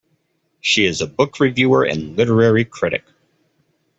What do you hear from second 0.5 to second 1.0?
She is